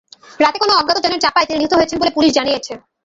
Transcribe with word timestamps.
রাতে 0.39 0.57
কোনো 0.59 0.73
অজ্ঞাত 0.73 0.97
যানের 1.03 1.23
চাপায় 1.23 1.47
তিনি 1.47 1.57
নিহত 1.59 1.73
হয়েছেন 1.75 1.97
বলে 2.01 2.15
পুলিশ 2.17 2.31
জানিয়েছে। 2.37 2.73